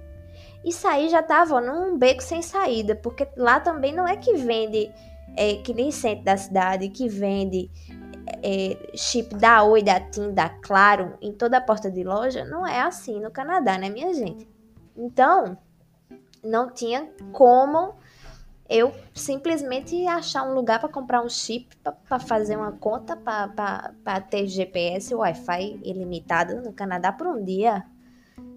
Isso 0.64 0.86
aí 0.86 1.08
já 1.08 1.22
tava 1.22 1.60
num 1.60 1.96
beco 1.96 2.22
sem 2.22 2.42
saída, 2.42 2.94
porque 2.94 3.26
lá 3.36 3.58
também 3.60 3.92
não 3.94 4.06
é 4.06 4.16
que 4.16 4.34
vende, 4.34 4.90
é, 5.36 5.54
que 5.56 5.72
nem 5.72 5.90
centro 5.90 6.24
da 6.24 6.36
cidade, 6.36 6.88
que 6.90 7.08
vende 7.08 7.70
é, 8.42 8.76
chip 8.94 9.34
da 9.34 9.62
Oi, 9.64 9.82
da 9.82 9.98
TIM, 9.98 10.32
da 10.32 10.48
Claro, 10.48 11.16
em 11.20 11.32
toda 11.32 11.58
a 11.58 11.60
porta 11.60 11.90
de 11.90 12.04
loja. 12.04 12.44
Não 12.44 12.66
é 12.66 12.80
assim 12.80 13.20
no 13.20 13.30
Canadá, 13.30 13.78
né, 13.78 13.88
minha 13.88 14.12
gente? 14.14 14.48
Então, 14.96 15.58
não 16.42 16.70
tinha 16.70 17.10
como 17.32 17.94
eu 18.68 18.94
simplesmente 19.12 20.06
achar 20.06 20.48
um 20.48 20.54
lugar 20.54 20.78
para 20.78 20.88
comprar 20.88 21.22
um 21.22 21.28
chip 21.28 21.76
para 22.08 22.20
fazer 22.20 22.56
uma 22.56 22.70
conta 22.70 23.16
para 23.16 24.20
ter 24.20 24.46
GPS 24.46 25.12
Wi-Fi 25.12 25.80
ilimitado 25.82 26.62
no 26.62 26.72
Canadá 26.72 27.12
por 27.12 27.26
um 27.26 27.42
dia, 27.42 27.84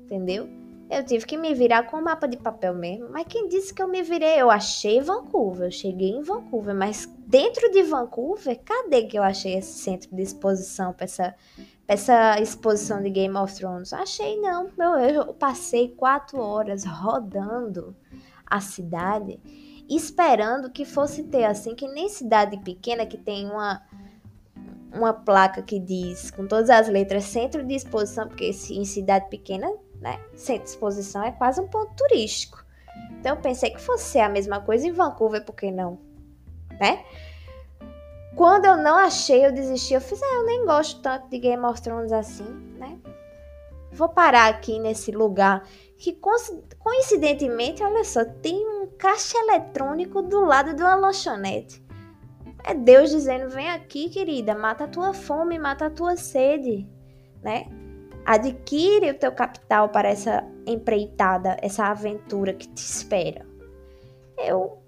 entendeu? 0.04 0.48
Eu 0.88 1.04
tive 1.04 1.26
que 1.26 1.36
me 1.36 1.56
virar 1.56 1.84
com 1.84 1.98
o 1.98 2.04
mapa 2.04 2.28
de 2.28 2.38
papel 2.38 2.76
mesmo. 2.76 3.10
Mas 3.10 3.26
quem 3.28 3.48
disse 3.48 3.74
que 3.74 3.82
eu 3.82 3.88
me 3.88 4.04
virei? 4.04 4.40
Eu 4.40 4.52
achei 4.52 5.02
Vancouver, 5.02 5.68
eu 5.68 5.72
cheguei 5.72 6.10
em 6.10 6.22
Vancouver, 6.22 6.76
mas 6.76 7.10
dentro 7.26 7.72
de 7.72 7.82
Vancouver, 7.82 8.62
cadê 8.64 9.06
que 9.06 9.18
eu 9.18 9.24
achei 9.24 9.56
esse 9.56 9.80
centro 9.80 10.16
de 10.16 10.22
exposição 10.22 10.94
para 10.94 11.06
essa, 11.06 11.34
essa 11.88 12.40
exposição 12.40 13.02
de 13.02 13.10
Game 13.10 13.36
of 13.36 13.54
Thrones? 13.56 13.94
Achei 13.94 14.40
não, 14.40 14.70
meu, 14.78 14.96
eu 14.96 15.34
passei 15.34 15.90
quatro 15.90 16.40
horas 16.40 16.86
rodando 16.86 17.96
a 18.46 18.60
cidade 18.60 19.40
esperando 19.90 20.70
que 20.70 20.86
fosse 20.86 21.24
ter 21.24 21.44
assim, 21.44 21.76
que 21.76 21.88
nem 21.88 22.08
cidade 22.10 22.58
pequena 22.58 23.06
que 23.06 23.18
tem 23.18 23.46
uma 23.50 23.82
uma 24.94 25.12
placa 25.12 25.64
que 25.64 25.80
diz 25.80 26.30
com 26.30 26.46
todas 26.46 26.70
as 26.70 26.88
letras 26.88 27.24
centro 27.24 27.66
de 27.66 27.74
exposição, 27.74 28.28
porque 28.28 28.52
em 28.70 28.86
cidade 28.86 29.28
pequena, 29.28 29.68
né, 30.00 30.20
centro 30.36 30.66
de 30.66 30.70
exposição 30.70 31.24
é 31.24 31.32
quase 31.32 31.60
um 31.60 31.68
ponto 31.68 31.92
turístico. 31.96 32.64
Então 33.20 33.36
eu 33.36 33.42
pensei 33.42 33.72
que 33.72 33.82
fosse 33.82 34.20
a 34.20 34.30
mesma 34.30 34.62
coisa 34.62 34.88
em 34.88 34.92
Vancouver, 34.92 35.44
por 35.44 35.56
que 35.56 35.72
não? 35.72 35.98
Né? 36.80 37.04
Quando 38.36 38.66
eu 38.66 38.78
não 38.78 38.96
achei, 38.96 39.46
eu 39.46 39.52
desisti. 39.52 39.94
Eu 39.94 40.02
fiz, 40.02 40.22
ah, 40.22 40.36
eu 40.36 40.46
nem 40.46 40.66
gosto 40.66 41.02
tanto 41.02 41.30
de 41.30 41.38
Game 41.38 41.64
of 41.66 41.82
Thrones 41.82 42.12
assim, 42.12 42.48
né? 42.78 43.00
Vou 43.92 44.10
parar 44.10 44.48
aqui 44.50 44.80
nesse 44.80 45.12
lugar 45.12 45.64
que 45.98 46.20
coincidentemente, 46.80 47.84
olha 47.84 48.04
só, 48.04 48.26
tem 48.26 48.56
um 48.56 48.88
caixa 48.98 49.38
eletrônico 49.38 50.22
do 50.22 50.44
lado 50.44 50.74
de 50.74 50.82
uma 50.82 50.96
lanchonete. 50.96 51.82
É 52.66 52.74
Deus 52.74 53.12
dizendo: 53.12 53.50
vem 53.50 53.70
aqui, 53.70 54.10
querida, 54.10 54.56
mata 54.56 54.86
a 54.86 54.88
tua 54.88 55.14
fome, 55.14 55.60
mata 55.60 55.86
a 55.86 55.90
tua 55.90 56.18
sede, 56.18 56.88
né? 57.42 57.68
Adquire 58.26 59.12
o 59.12 59.18
teu 59.18 59.32
capital 59.32 59.90
para 59.90 60.10
essa 60.10 60.44
empreitada, 60.66 61.58
essa 61.62 61.86
aventura 61.86 62.54
que 62.54 62.68
te 62.68 62.78
espera. 62.78 63.46
Eu 64.38 64.83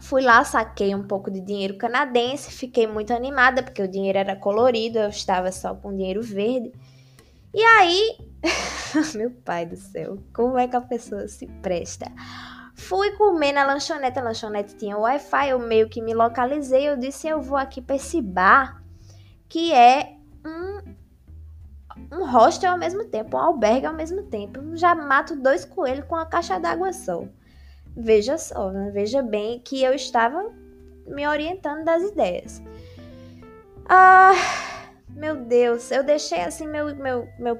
fui 0.00 0.22
lá, 0.22 0.42
saquei 0.44 0.94
um 0.94 1.06
pouco 1.06 1.30
de 1.30 1.40
dinheiro 1.40 1.76
canadense, 1.76 2.50
fiquei 2.50 2.86
muito 2.86 3.12
animada 3.12 3.62
porque 3.62 3.82
o 3.82 3.88
dinheiro 3.88 4.18
era 4.18 4.34
colorido, 4.34 4.98
eu 4.98 5.08
estava 5.08 5.52
só 5.52 5.74
com 5.74 5.94
dinheiro 5.94 6.22
verde. 6.22 6.72
E 7.52 7.62
aí, 7.62 8.16
meu 9.14 9.30
pai 9.30 9.66
do 9.66 9.76
céu, 9.76 10.18
como 10.34 10.58
é 10.58 10.66
que 10.66 10.76
a 10.76 10.80
pessoa 10.80 11.28
se 11.28 11.46
presta? 11.62 12.10
Fui 12.74 13.10
comer 13.12 13.52
na 13.52 13.64
lanchonete, 13.64 14.18
a 14.18 14.22
lanchonete 14.22 14.76
tinha 14.76 14.96
Wi-Fi, 14.96 15.50
eu 15.50 15.58
meio 15.58 15.88
que 15.88 16.00
me 16.00 16.14
localizei, 16.14 16.88
eu 16.88 16.96
disse, 16.96 17.28
eu 17.28 17.40
vou 17.40 17.58
aqui 17.58 17.82
para 17.82 17.96
esse 17.96 18.22
bar, 18.22 18.82
que 19.48 19.72
é 19.72 20.16
um, 20.46 22.16
um 22.16 22.30
hostel 22.30 22.72
ao 22.72 22.78
mesmo 22.78 23.04
tempo, 23.04 23.36
um 23.36 23.40
albergue 23.40 23.86
ao 23.86 23.94
mesmo 23.94 24.22
tempo. 24.22 24.76
Já 24.76 24.94
mato 24.94 25.36
dois 25.36 25.64
coelhos 25.64 26.06
com 26.06 26.14
uma 26.14 26.24
caixa 26.24 26.58
d'água 26.58 26.92
só. 26.92 27.24
Veja 27.96 28.38
só, 28.38 28.70
né? 28.70 28.90
veja 28.92 29.22
bem 29.22 29.60
que 29.60 29.82
eu 29.82 29.92
estava 29.94 30.50
me 31.06 31.26
orientando 31.26 31.84
das 31.84 32.02
ideias. 32.02 32.62
Ah, 33.88 34.32
meu 35.08 35.36
Deus, 35.36 35.90
eu 35.90 36.04
deixei 36.04 36.40
assim 36.40 36.66
meu, 36.66 36.94
meu, 36.94 37.28
meu 37.38 37.58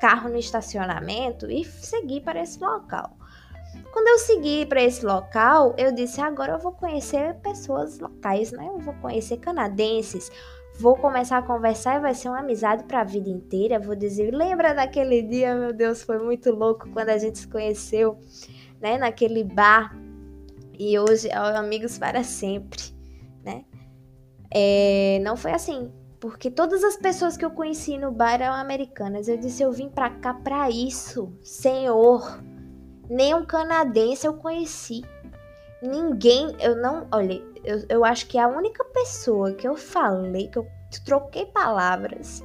carro 0.00 0.28
no 0.28 0.38
estacionamento 0.38 1.50
e 1.50 1.64
segui 1.64 2.20
para 2.20 2.40
esse 2.40 2.60
local. 2.60 3.16
Quando 3.92 4.08
eu 4.08 4.18
segui 4.18 4.66
para 4.66 4.82
esse 4.82 5.04
local, 5.04 5.74
eu 5.76 5.92
disse: 5.92 6.20
agora 6.20 6.52
eu 6.52 6.58
vou 6.58 6.72
conhecer 6.72 7.34
pessoas 7.36 7.98
locais, 7.98 8.52
né? 8.52 8.66
Eu 8.68 8.78
vou 8.78 8.94
conhecer 8.94 9.38
canadenses. 9.38 10.30
Vou 10.78 10.96
começar 10.96 11.38
a 11.38 11.42
conversar 11.42 11.96
e 11.96 12.00
vai 12.00 12.14
ser 12.14 12.28
uma 12.28 12.38
amizade 12.38 12.84
para 12.84 13.00
a 13.00 13.04
vida 13.04 13.28
inteira. 13.28 13.78
Vou 13.78 13.94
dizer: 13.96 14.32
lembra 14.32 14.72
daquele 14.74 15.22
dia, 15.22 15.54
meu 15.54 15.72
Deus, 15.72 16.02
foi 16.02 16.18
muito 16.18 16.50
louco 16.50 16.88
quando 16.90 17.10
a 17.10 17.18
gente 17.18 17.38
se 17.38 17.48
conheceu, 17.48 18.18
né? 18.80 18.98
Naquele 18.98 19.44
bar. 19.44 19.96
E 20.78 20.98
hoje, 20.98 21.30
amigos 21.30 21.98
para 21.98 22.22
sempre, 22.24 22.80
né? 23.44 23.64
É, 24.52 25.20
não 25.22 25.36
foi 25.36 25.52
assim 25.52 25.92
porque 26.20 26.50
todas 26.50 26.84
as 26.84 26.96
pessoas 26.96 27.34
que 27.34 27.44
eu 27.44 27.50
conheci 27.50 27.96
no 27.96 28.12
bar 28.12 28.40
eram 28.42 28.52
americanas. 28.54 29.26
Eu 29.26 29.38
disse: 29.38 29.62
eu 29.62 29.72
vim 29.72 29.88
pra 29.88 30.10
cá 30.10 30.34
pra 30.34 30.70
isso, 30.70 31.32
senhor. 31.42 32.42
Nem 33.08 33.34
um 33.34 33.44
canadense 33.44 34.26
eu 34.26 34.34
conheci. 34.34 35.02
Ninguém, 35.82 36.54
eu 36.60 36.76
não. 36.76 37.08
Olha, 37.10 37.42
eu, 37.64 37.82
eu 37.88 38.04
acho 38.04 38.26
que 38.26 38.38
a 38.38 38.46
única 38.46 38.84
pessoa 38.84 39.54
que 39.54 39.66
eu 39.66 39.76
falei, 39.76 40.48
que 40.48 40.58
eu 40.58 40.66
troquei 41.06 41.46
palavras, 41.46 42.44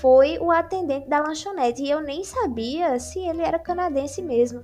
foi 0.00 0.36
o 0.38 0.50
atendente 0.50 1.08
da 1.08 1.20
lanchonete. 1.20 1.84
E 1.84 1.90
eu 1.90 2.00
nem 2.00 2.24
sabia 2.24 2.98
se 2.98 3.20
ele 3.20 3.40
era 3.40 3.58
canadense 3.58 4.20
mesmo? 4.20 4.62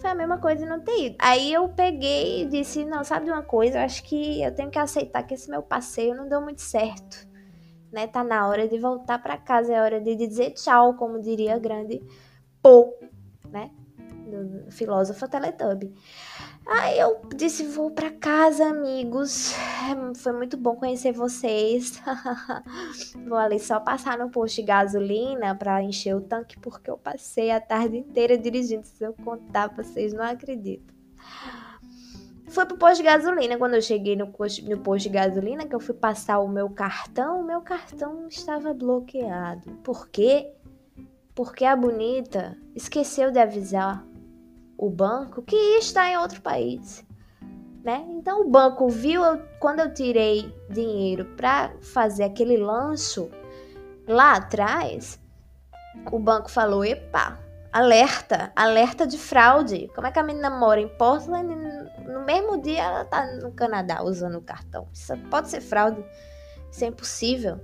Foi 0.00 0.10
a 0.10 0.14
mesma 0.14 0.38
coisa 0.38 0.64
não 0.64 0.80
ter 0.80 1.06
ido. 1.06 1.16
Aí 1.18 1.52
eu 1.52 1.68
peguei 1.68 2.42
e 2.42 2.46
disse: 2.46 2.84
Não, 2.84 3.04
sabe 3.04 3.26
de 3.26 3.30
uma 3.30 3.42
coisa? 3.42 3.78
Eu 3.78 3.84
acho 3.84 4.02
que 4.02 4.42
eu 4.42 4.54
tenho 4.54 4.70
que 4.70 4.78
aceitar 4.78 5.22
que 5.22 5.34
esse 5.34 5.50
meu 5.50 5.62
passeio 5.62 6.14
não 6.14 6.28
deu 6.28 6.40
muito 6.40 6.62
certo. 6.62 7.28
Né? 7.92 8.06
Tá 8.06 8.24
na 8.24 8.48
hora 8.48 8.68
de 8.68 8.78
voltar 8.78 9.20
para 9.22 9.36
casa, 9.36 9.72
é 9.72 9.80
hora 9.80 10.00
de 10.00 10.14
dizer 10.14 10.52
tchau, 10.52 10.94
como 10.94 11.20
diria 11.20 11.56
a 11.56 11.58
grande 11.58 12.00
Pô, 12.62 12.94
né? 13.48 13.70
Do 14.30 14.70
filósofo 14.70 15.28
Teletubb. 15.28 15.92
Aí 16.66 16.98
eu 16.98 17.20
disse: 17.34 17.64
vou 17.64 17.90
para 17.90 18.10
casa, 18.10 18.68
amigos. 18.68 19.54
Foi 20.16 20.32
muito 20.32 20.56
bom 20.56 20.76
conhecer 20.76 21.12
vocês. 21.12 22.00
vou 23.26 23.38
ali 23.38 23.58
só 23.58 23.80
passar 23.80 24.18
no 24.18 24.30
posto 24.30 24.56
de 24.56 24.62
gasolina 24.62 25.54
para 25.54 25.82
encher 25.82 26.14
o 26.14 26.20
tanque, 26.20 26.58
porque 26.60 26.90
eu 26.90 26.96
passei 26.96 27.50
a 27.50 27.60
tarde 27.60 27.98
inteira 27.98 28.38
dirigindo. 28.38 28.86
Se 28.86 29.04
eu 29.04 29.12
contar, 29.14 29.68
vocês 29.74 30.12
não 30.12 30.24
acreditam. 30.24 30.94
Fui 32.50 32.66
pro 32.66 32.76
posto 32.76 32.96
de 32.96 33.04
gasolina. 33.04 33.56
Quando 33.56 33.74
eu 33.74 33.82
cheguei 33.82 34.16
no 34.16 34.26
posto, 34.26 34.68
no 34.68 34.78
posto 34.78 35.04
de 35.04 35.10
gasolina, 35.10 35.66
que 35.66 35.74
eu 35.74 35.80
fui 35.80 35.94
passar 35.94 36.40
o 36.40 36.48
meu 36.48 36.68
cartão, 36.68 37.40
o 37.40 37.44
meu 37.44 37.60
cartão 37.60 38.26
estava 38.28 38.74
bloqueado. 38.74 39.70
Por 39.84 40.08
quê? 40.08 40.52
Porque 41.32 41.64
a 41.64 41.76
bonita 41.76 42.58
esqueceu 42.74 43.30
de 43.30 43.38
avisar 43.38 44.04
o 44.80 44.88
banco 44.88 45.42
que 45.42 45.54
está 45.76 46.08
em 46.08 46.16
outro 46.16 46.40
país. 46.40 47.04
Né? 47.84 48.02
Então 48.08 48.42
o 48.42 48.50
banco 48.50 48.88
viu 48.88 49.22
eu, 49.22 49.42
quando 49.58 49.80
eu 49.80 49.92
tirei 49.92 50.54
dinheiro 50.70 51.26
para 51.36 51.70
fazer 51.80 52.24
aquele 52.24 52.56
lanço 52.56 53.30
lá 54.08 54.36
atrás, 54.36 55.20
o 56.10 56.18
banco 56.18 56.50
falou: 56.50 56.82
"Epa, 56.84 57.38
alerta, 57.70 58.52
alerta 58.56 59.06
de 59.06 59.18
fraude. 59.18 59.90
Como 59.94 60.06
é 60.06 60.10
que 60.10 60.18
a 60.18 60.22
menina 60.22 60.50
mora 60.50 60.80
em 60.80 60.88
Portland 60.88 61.52
e 61.52 62.10
no 62.10 62.24
mesmo 62.24 62.60
dia 62.60 62.82
ela 62.82 63.04
tá 63.04 63.26
no 63.36 63.52
Canadá 63.52 64.02
usando 64.02 64.36
o 64.36 64.42
cartão? 64.42 64.88
Isso 64.92 65.14
pode 65.30 65.48
ser 65.48 65.60
fraude. 65.60 66.02
Isso 66.70 66.84
é 66.84 66.88
impossível." 66.88 67.60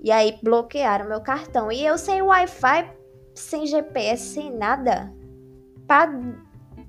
E 0.00 0.10
aí 0.12 0.38
bloquearam 0.42 1.08
meu 1.08 1.20
cartão. 1.20 1.72
E 1.72 1.84
eu 1.84 1.98
sem 1.98 2.20
Wi-Fi, 2.22 2.92
sem 3.34 3.66
GPS, 3.66 4.22
sem 4.22 4.52
nada, 4.52 5.12
pra, 5.86 6.06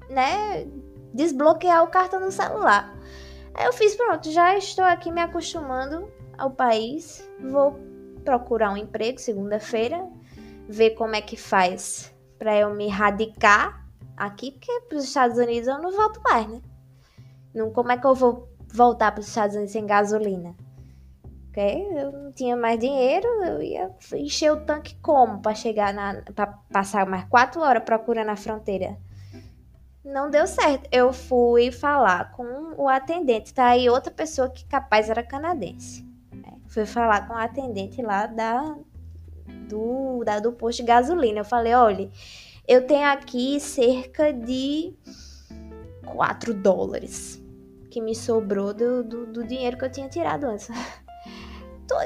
né, 0.10 0.68
desbloquear 1.14 1.84
o 1.84 1.88
cartão 1.88 2.20
do 2.20 2.32
celular. 2.32 2.96
Aí 3.54 3.66
eu 3.66 3.74
fiz, 3.74 3.96
pronto, 3.96 4.32
já 4.32 4.56
estou 4.56 4.86
aqui 4.86 5.12
me 5.12 5.22
acostumando 5.22 6.12
ao 6.38 6.52
país. 6.52 7.28
Vou 7.40 7.80
procurar 8.24 8.72
um 8.72 8.78
emprego 8.78 9.20
segunda-feira, 9.20 10.06
ver 10.68 10.92
como 10.92 11.16
é 11.16 11.22
que 11.22 11.38
faz 11.38 12.14
para 12.38 12.56
eu 12.56 12.74
me 12.74 12.88
radicar 12.88 13.86
aqui, 14.16 14.52
porque 14.52 14.82
para 14.82 14.98
os 14.98 15.06
Estados 15.06 15.38
Unidos 15.38 15.68
eu 15.68 15.82
não 15.82 15.92
volto 15.92 16.22
mais, 16.22 16.48
né? 16.48 16.62
Não, 17.54 17.72
como 17.72 17.92
é 17.92 17.98
que 17.98 18.06
eu 18.06 18.14
vou 18.14 18.50
voltar 18.72 19.12
para 19.12 19.22
os 19.22 19.28
Estados 19.28 19.56
Unidos 19.56 19.72
sem 19.72 19.86
gasolina? 19.86 20.56
Eu 21.62 22.12
não 22.12 22.32
tinha 22.32 22.56
mais 22.56 22.80
dinheiro, 22.80 23.28
eu 23.44 23.62
ia 23.62 23.92
encher 24.14 24.52
o 24.52 24.62
tanque 24.66 24.96
como 25.02 25.42
para 25.42 25.56
chegar 25.56 25.94
na. 25.94 26.22
para 26.34 26.48
passar 26.72 27.06
mais 27.06 27.26
quatro 27.26 27.62
horas 27.62 27.84
procurando 27.84 28.30
a 28.30 28.36
fronteira. 28.36 28.98
Não 30.04 30.30
deu 30.30 30.48
certo. 30.48 30.88
Eu 30.92 31.12
fui 31.12 31.72
falar 31.72 32.32
com 32.32 32.74
o 32.78 32.88
atendente, 32.88 33.54
tá 33.54 33.68
aí 33.68 33.90
outra 33.90 34.12
pessoa 34.12 34.50
que 34.50 34.66
capaz 34.66 35.10
era 35.10 35.22
canadense. 35.22 36.06
Né? 36.32 36.54
Fui 36.68 36.86
falar 36.86 37.28
com 37.28 37.34
o 37.34 37.38
atendente 37.38 38.02
lá 38.02 38.26
da 38.26 38.76
do, 39.68 40.24
da, 40.24 40.40
do 40.40 40.52
posto 40.54 40.80
de 40.80 40.84
gasolina. 40.84 41.40
Eu 41.40 41.46
falei, 41.46 41.74
olha, 41.74 42.10
eu 42.68 42.86
tenho 42.86 43.08
aqui 43.08 43.60
cerca 43.60 44.32
de 44.32 44.94
4 46.06 46.54
dólares 46.54 47.42
que 47.90 48.02
me 48.02 48.16
sobrou 48.16 48.74
do, 48.74 49.04
do, 49.04 49.26
do 49.26 49.44
dinheiro 49.44 49.78
que 49.78 49.86
eu 49.86 49.92
tinha 49.92 50.10
tirado 50.10 50.46
antes. 50.46 50.70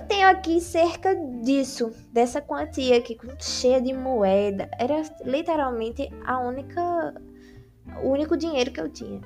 tenho 0.07 0.27
aqui 0.27 0.61
cerca 0.61 1.15
disso, 1.15 1.91
dessa 2.11 2.39
quantia 2.39 2.97
aqui, 2.97 3.17
cheia 3.39 3.81
de 3.81 3.91
moeda. 3.91 4.69
Era 4.77 5.01
literalmente 5.25 6.07
a 6.23 6.39
única, 6.39 7.15
o 8.03 8.09
único 8.09 8.37
dinheiro 8.37 8.71
que 8.71 8.79
eu 8.79 8.89
tinha. 8.89 9.19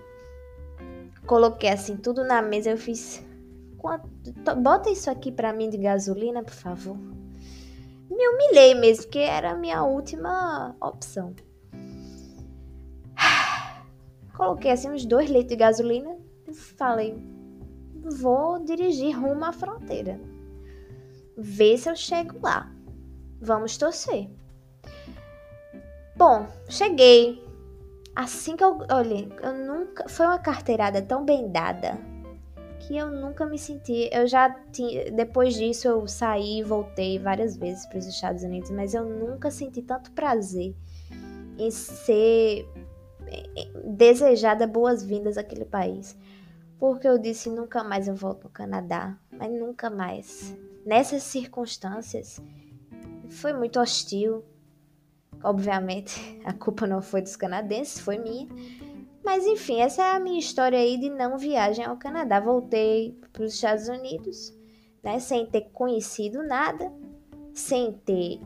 Coloquei 1.28 1.70
assim 1.70 1.98
tudo 1.98 2.24
na 2.24 2.42
mesa, 2.42 2.70
eu 2.70 2.78
fiz. 2.78 3.22
Bota 4.62 4.90
isso 4.90 5.12
aqui 5.12 5.32
para 5.32 5.52
mim 5.52 5.70
de 5.70 5.78
gasolina, 5.78 6.42
por 6.42 6.54
favor. 6.54 6.98
Me 8.10 8.28
humilhei 8.30 8.74
mesmo, 8.76 9.04
porque 9.04 9.20
era 9.20 9.52
a 9.52 9.56
minha 9.56 9.84
última 9.84 10.76
opção. 10.82 11.36
Coloquei 14.38 14.72
assim 14.72 14.90
uns 14.90 15.06
dois 15.06 15.30
litros 15.30 15.50
de 15.50 15.56
gasolina 15.58 16.18
e 16.48 16.54
falei: 16.54 17.18
vou 18.22 18.64
dirigir 18.64 19.20
rumo 19.20 19.44
à 19.44 19.52
fronteira 19.52 20.18
ver 21.38 21.78
se 21.78 21.90
eu 21.90 21.96
chego 21.96 22.40
lá. 22.42 22.72
Vamos 23.42 23.78
torcer. 23.78 24.30
Bom, 26.16 26.48
cheguei. 26.70 27.44
Assim 28.16 28.56
que 28.56 28.64
eu 28.64 28.80
olhei, 28.90 29.30
eu 29.44 29.54
nunca. 29.54 30.08
Foi 30.08 30.26
uma 30.26 30.40
carteirada 30.40 31.02
tão 31.02 31.26
bem 31.26 31.52
dada 31.52 31.98
que 32.80 32.96
eu 32.96 33.12
nunca 33.12 33.46
me 33.46 33.58
senti. 33.58 34.10
Eu 34.12 34.26
já 34.26 34.50
tinha. 34.72 35.12
Depois 35.12 35.54
disso, 35.56 35.88
eu 35.88 36.08
saí 36.08 36.60
e 36.60 36.64
voltei 36.64 37.20
várias 37.20 37.58
vezes 37.58 37.86
para 37.88 37.98
os 37.98 38.06
Estados 38.06 38.44
Unidos, 38.44 38.72
mas 38.72 38.94
eu 38.94 39.04
nunca 39.04 39.52
senti 39.52 39.82
tanto 39.82 40.12
prazer 40.12 40.74
em 41.58 41.72
ser 41.72 42.68
desejada 43.84 44.66
boas-vindas 44.66 45.38
àquele 45.38 45.66
país. 45.66 46.18
Porque 46.80 47.08
eu 47.08 47.18
disse 47.18 47.50
nunca 47.50 47.84
mais 47.84 48.08
eu 48.08 48.16
volto 48.16 48.46
no 48.46 48.50
Canadá, 48.50 49.18
mas 49.32 49.52
nunca 49.52 49.90
mais 49.90 50.56
nessas 50.86 51.24
circunstâncias 51.24 52.40
foi 53.30 53.52
muito 53.54 53.80
hostil. 53.80 54.44
Obviamente, 55.44 56.40
a 56.46 56.54
culpa 56.54 56.86
não 56.86 57.02
foi 57.02 57.22
dos 57.22 57.36
canadenses, 57.36 58.00
foi 58.00 58.18
minha. 58.18 58.48
Mas 59.24 59.46
enfim, 59.46 59.82
essa 59.82 60.04
é 60.04 60.12
a 60.12 60.20
minha 60.20 60.40
história 60.40 60.78
aí 60.78 61.00
de 61.00 61.10
não 61.10 61.38
viagem 61.38 61.84
ao 61.84 61.98
Canadá. 61.98 62.40
Voltei 62.40 63.20
para 63.34 63.44
os 63.44 63.56
Estados 63.56 63.88
Unidos, 63.88 64.54
né, 65.04 65.20
sem 65.20 65.48
ter 65.48 65.70
conhecido 65.74 66.44
nada, 66.44 66.94
sem 67.52 67.94
ter 67.94 68.40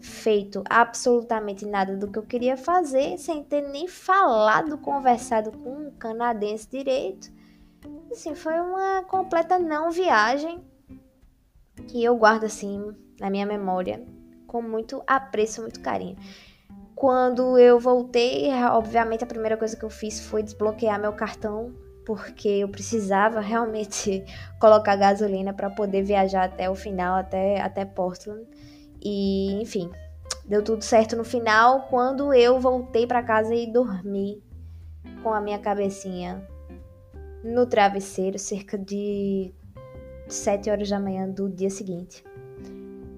feito 0.00 0.62
absolutamente 0.68 1.66
nada 1.66 1.96
do 1.96 2.10
que 2.10 2.18
eu 2.18 2.22
queria 2.22 2.56
fazer, 2.56 3.18
sem 3.18 3.42
ter 3.42 3.62
nem 3.68 3.86
falado, 3.86 4.78
conversado 4.78 5.52
com 5.52 5.86
um 5.86 5.90
canadense 5.90 6.68
direito. 6.70 7.30
Assim, 8.10 8.34
foi 8.34 8.58
uma 8.60 9.02
completa 9.04 9.58
não 9.58 9.90
viagem 9.90 10.64
que 11.84 12.02
eu 12.02 12.16
guardo 12.16 12.44
assim 12.44 12.94
na 13.20 13.30
minha 13.30 13.46
memória 13.46 14.04
com 14.46 14.62
muito 14.62 15.02
apreço, 15.06 15.62
muito 15.62 15.80
carinho. 15.80 16.16
Quando 16.94 17.58
eu 17.58 17.78
voltei, 17.80 18.52
obviamente 18.70 19.24
a 19.24 19.26
primeira 19.26 19.56
coisa 19.56 19.76
que 19.76 19.84
eu 19.84 19.90
fiz 19.90 20.20
foi 20.20 20.42
desbloquear 20.42 21.00
meu 21.00 21.12
cartão, 21.12 21.74
porque 22.06 22.48
eu 22.48 22.68
precisava 22.68 23.40
realmente 23.42 24.24
colocar 24.60 24.94
gasolina 24.96 25.52
para 25.52 25.70
poder 25.70 26.02
viajar 26.02 26.44
até 26.44 26.70
o 26.70 26.74
final, 26.74 27.16
até, 27.16 27.60
até 27.60 27.84
Portland. 27.84 28.46
E, 29.02 29.60
enfim, 29.60 29.90
deu 30.46 30.62
tudo 30.62 30.82
certo 30.82 31.16
no 31.16 31.24
final 31.24 31.88
quando 31.88 32.32
eu 32.32 32.60
voltei 32.60 33.06
para 33.06 33.22
casa 33.22 33.54
e 33.54 33.70
dormi 33.70 34.42
com 35.22 35.32
a 35.32 35.40
minha 35.40 35.58
cabecinha 35.58 36.46
no 37.42 37.66
travesseiro, 37.66 38.38
cerca 38.38 38.78
de 38.78 39.52
sete 40.28 40.70
horas 40.70 40.88
da 40.88 40.98
manhã 40.98 41.28
do 41.28 41.48
dia 41.48 41.70
seguinte. 41.70 42.24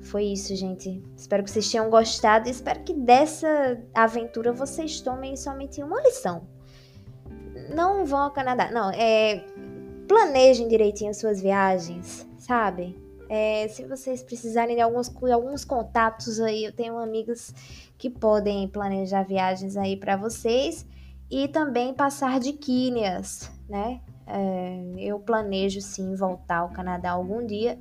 Foi 0.01 0.25
isso, 0.25 0.55
gente. 0.55 1.03
Espero 1.17 1.43
que 1.43 1.51
vocês 1.51 1.71
tenham 1.71 1.91
gostado 1.91 2.49
e 2.49 2.51
espero 2.53 2.81
que 2.85 2.95
dessa 2.95 3.79
aventura 3.93 4.53
vocês 4.53 5.01
tomem 5.01 5.37
somente 5.37 5.83
uma 5.83 6.01
lição. 6.01 6.47
Não 7.75 8.07
vão 8.07 8.21
ao 8.21 8.31
Canadá, 8.31 8.71
não. 8.71 8.91
É, 8.93 9.45
planejem 10.07 10.69
direitinho 10.69 11.13
suas 11.13 11.41
viagens, 11.41 12.27
sabe? 12.39 12.97
É, 13.29 13.67
se 13.69 13.85
vocês 13.85 14.23
precisarem 14.23 14.77
de 14.77 14.83
alguns, 14.83 15.11
alguns 15.33 15.65
contatos 15.65 16.41
aí, 16.41 16.65
eu 16.65 16.73
tenho 16.73 16.97
amigos 16.99 17.53
que 17.99 18.09
podem 18.09 18.69
planejar 18.69 19.25
viagens 19.25 19.77
aí 19.77 19.97
para 19.97 20.17
vocês 20.17 20.87
e 21.29 21.49
também 21.49 21.93
passar 21.93 22.39
de 22.39 22.53
quíneas, 22.53 23.51
né? 23.69 24.01
É, 24.27 24.95
eu 24.99 25.21
planejo 25.21 25.81
sim 25.81 26.15
voltar 26.15 26.59
ao 26.59 26.71
Canadá 26.71 27.13
algum 27.13 27.47
dia, 27.47 27.79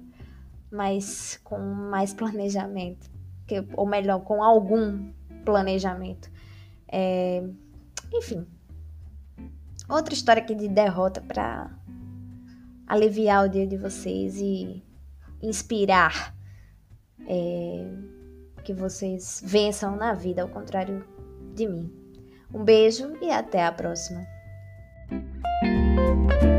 mas 0.71 1.39
com 1.43 1.57
mais 1.57 2.13
planejamento, 2.15 3.09
que, 3.47 3.65
ou 3.75 3.87
melhor, 3.87 4.19
com 4.21 4.43
algum 4.43 5.11
planejamento. 5.43 6.29
É, 6.87 7.43
enfim, 8.13 8.45
outra 9.89 10.13
história 10.13 10.41
aqui 10.41 10.55
de 10.55 10.67
derrota 10.67 11.21
para 11.21 11.71
aliviar 12.87 13.45
o 13.45 13.49
dia 13.49 13.65
de 13.65 13.77
vocês 13.77 14.37
e 14.37 14.83
inspirar 15.41 16.35
é, 17.27 17.87
que 18.63 18.73
vocês 18.73 19.41
vençam 19.45 19.95
na 19.95 20.13
vida, 20.13 20.41
ao 20.41 20.49
contrário 20.49 21.05
de 21.53 21.67
mim. 21.67 21.91
Um 22.53 22.63
beijo 22.63 23.17
e 23.21 23.31
até 23.31 23.65
a 23.65 23.71
próxima. 23.71 24.25
Thank 26.15 26.43
you. 26.43 26.54